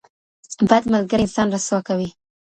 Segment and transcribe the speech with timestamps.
[0.69, 2.09] بد ملګری انسان رسوا کوي.